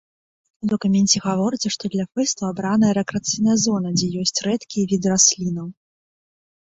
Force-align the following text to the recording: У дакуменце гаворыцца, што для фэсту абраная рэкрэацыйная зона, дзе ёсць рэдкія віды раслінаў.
У 0.65 0.67
дакуменце 0.69 1.17
гаворыцца, 1.25 1.67
што 1.75 1.83
для 1.95 2.05
фэсту 2.15 2.41
абраная 2.51 2.93
рэкрэацыйная 2.99 3.57
зона, 3.65 3.87
дзе 3.99 4.07
ёсць 4.23 4.41
рэдкія 4.49 4.83
віды 4.93 5.07
раслінаў. 5.13 5.67